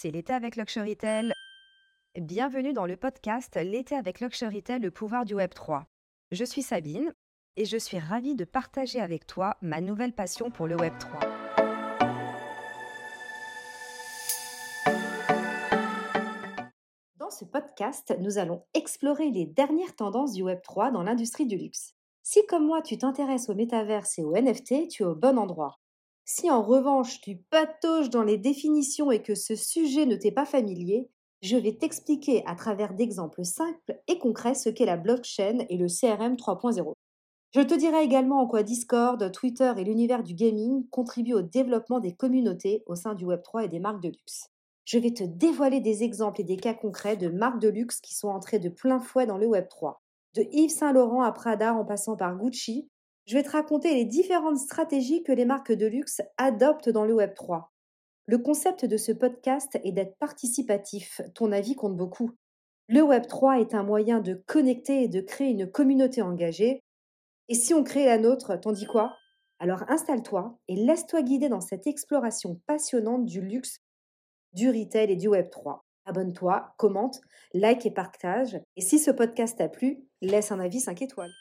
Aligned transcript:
c'est 0.00 0.12
l'été 0.12 0.32
avec 0.32 0.54
Luxurytel. 0.54 1.32
Bienvenue 2.14 2.72
dans 2.72 2.86
le 2.86 2.96
podcast 2.96 3.56
L'été 3.56 3.96
avec 3.96 4.20
Luxurytel, 4.20 4.80
le 4.80 4.92
pouvoir 4.92 5.24
du 5.24 5.34
Web 5.34 5.52
3. 5.52 5.86
Je 6.30 6.44
suis 6.44 6.62
Sabine 6.62 7.12
et 7.56 7.64
je 7.64 7.76
suis 7.76 7.98
ravie 7.98 8.36
de 8.36 8.44
partager 8.44 9.00
avec 9.00 9.26
toi 9.26 9.56
ma 9.60 9.80
nouvelle 9.80 10.12
passion 10.12 10.52
pour 10.52 10.68
le 10.68 10.76
Web 10.76 10.92
3. 11.00 11.18
Dans 17.16 17.30
ce 17.30 17.44
podcast, 17.44 18.14
nous 18.20 18.38
allons 18.38 18.64
explorer 18.74 19.32
les 19.32 19.46
dernières 19.46 19.96
tendances 19.96 20.32
du 20.32 20.44
Web 20.44 20.60
3 20.62 20.92
dans 20.92 21.02
l'industrie 21.02 21.46
du 21.46 21.56
luxe. 21.56 21.96
Si 22.22 22.46
comme 22.46 22.64
moi 22.64 22.82
tu 22.82 22.98
t'intéresses 22.98 23.48
au 23.48 23.56
métaverse 23.56 24.16
et 24.20 24.22
au 24.22 24.36
NFT, 24.36 24.86
tu 24.90 25.02
es 25.02 25.06
au 25.06 25.16
bon 25.16 25.38
endroit. 25.38 25.80
Si 26.30 26.50
en 26.50 26.62
revanche 26.62 27.22
tu 27.22 27.36
patauges 27.48 28.10
dans 28.10 28.22
les 28.22 28.36
définitions 28.36 29.10
et 29.10 29.22
que 29.22 29.34
ce 29.34 29.54
sujet 29.54 30.04
ne 30.04 30.14
t'est 30.14 30.30
pas 30.30 30.44
familier, 30.44 31.08
je 31.40 31.56
vais 31.56 31.72
t'expliquer 31.72 32.44
à 32.44 32.54
travers 32.54 32.92
d'exemples 32.92 33.46
simples 33.46 33.98
et 34.08 34.18
concrets 34.18 34.54
ce 34.54 34.68
qu'est 34.68 34.84
la 34.84 34.98
blockchain 34.98 35.64
et 35.70 35.78
le 35.78 35.86
CRM 35.86 36.34
3.0. 36.34 36.92
Je 37.54 37.62
te 37.62 37.72
dirai 37.72 38.02
également 38.02 38.42
en 38.42 38.46
quoi 38.46 38.62
Discord, 38.62 39.32
Twitter 39.32 39.72
et 39.78 39.84
l'univers 39.84 40.22
du 40.22 40.34
gaming 40.34 40.86
contribuent 40.90 41.32
au 41.32 41.40
développement 41.40 41.98
des 41.98 42.14
communautés 42.14 42.82
au 42.84 42.94
sein 42.94 43.14
du 43.14 43.24
Web3 43.24 43.64
et 43.64 43.68
des 43.68 43.80
marques 43.80 44.02
de 44.02 44.08
luxe. 44.08 44.50
Je 44.84 44.98
vais 44.98 45.14
te 45.14 45.24
dévoiler 45.24 45.80
des 45.80 46.02
exemples 46.02 46.42
et 46.42 46.44
des 46.44 46.58
cas 46.58 46.74
concrets 46.74 47.16
de 47.16 47.30
marques 47.30 47.62
de 47.62 47.70
luxe 47.70 48.02
qui 48.02 48.14
sont 48.14 48.28
entrées 48.28 48.58
de 48.58 48.68
plein 48.68 49.00
fouet 49.00 49.24
dans 49.24 49.38
le 49.38 49.46
Web3. 49.46 49.94
De 50.34 50.46
Yves 50.52 50.72
Saint 50.72 50.92
Laurent 50.92 51.22
à 51.22 51.32
Prada 51.32 51.72
en 51.72 51.86
passant 51.86 52.16
par 52.18 52.36
Gucci, 52.36 52.90
je 53.28 53.34
vais 53.34 53.42
te 53.42 53.50
raconter 53.50 53.94
les 53.94 54.06
différentes 54.06 54.56
stratégies 54.56 55.22
que 55.22 55.32
les 55.32 55.44
marques 55.44 55.72
de 55.72 55.86
luxe 55.86 56.22
adoptent 56.38 56.88
dans 56.88 57.04
le 57.04 57.14
Web 57.14 57.34
3. 57.34 57.70
Le 58.24 58.38
concept 58.38 58.86
de 58.86 58.96
ce 58.96 59.12
podcast 59.12 59.78
est 59.84 59.92
d'être 59.92 60.16
participatif, 60.16 61.20
ton 61.34 61.52
avis 61.52 61.74
compte 61.74 61.94
beaucoup. 61.94 62.30
Le 62.88 63.02
Web 63.02 63.26
3 63.26 63.60
est 63.60 63.74
un 63.74 63.82
moyen 63.82 64.20
de 64.20 64.42
connecter 64.46 65.02
et 65.02 65.08
de 65.08 65.20
créer 65.20 65.50
une 65.50 65.70
communauté 65.70 66.22
engagée. 66.22 66.82
Et 67.50 67.54
si 67.54 67.74
on 67.74 67.84
crée 67.84 68.06
la 68.06 68.16
nôtre, 68.16 68.58
t'en 68.58 68.72
dis 68.72 68.86
quoi? 68.86 69.14
Alors 69.58 69.84
installe-toi 69.88 70.58
et 70.66 70.76
laisse-toi 70.76 71.20
guider 71.20 71.50
dans 71.50 71.60
cette 71.60 71.86
exploration 71.86 72.58
passionnante 72.66 73.26
du 73.26 73.42
luxe, 73.42 73.76
du 74.54 74.70
retail 74.70 75.12
et 75.12 75.16
du 75.16 75.28
Web 75.28 75.50
3. 75.50 75.84
Abonne-toi, 76.06 76.72
commente, 76.78 77.20
like 77.52 77.84
et 77.84 77.90
partage. 77.90 78.58
Et 78.76 78.80
si 78.80 78.98
ce 78.98 79.10
podcast 79.10 79.58
t'a 79.58 79.68
plu, 79.68 80.02
laisse 80.22 80.50
un 80.50 80.60
avis 80.60 80.80
5 80.80 81.02
étoiles. 81.02 81.34